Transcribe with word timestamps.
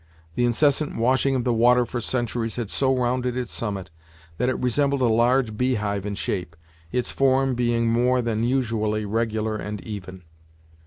The 0.33 0.45
incessant 0.45 0.97
washing 0.97 1.35
of 1.35 1.43
the 1.43 1.53
water 1.53 1.85
for 1.85 2.01
centuries 2.01 2.55
had 2.55 2.71
so 2.71 2.97
rounded 2.97 3.37
its 3.37 3.51
summit, 3.51 3.91
that 4.39 4.49
it 4.49 4.57
resembled 4.57 5.03
a 5.03 5.05
large 5.05 5.55
beehive 5.55 6.07
in 6.07 6.15
shape, 6.15 6.55
its 6.91 7.11
form 7.11 7.53
being 7.53 7.85
more 7.87 8.19
than 8.23 8.43
usually 8.43 9.05
regular 9.05 9.55
and 9.57 9.79
even. 9.81 10.23